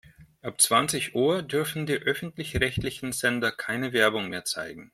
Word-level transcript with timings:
Ab 0.41 0.59
zwanzig 0.59 1.13
Uhr 1.13 1.43
dürfen 1.43 1.85
die 1.85 1.93
öffentlich-rechtlichen 1.93 3.11
Sender 3.11 3.51
keine 3.51 3.93
Werbung 3.93 4.29
mehr 4.29 4.45
zeigen. 4.45 4.89